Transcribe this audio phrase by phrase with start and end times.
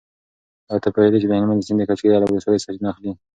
[0.69, 3.11] ایا ته پوهېږې چې د هلمند سیند د کجکي له ولسوالۍ سرچینه اخلي؟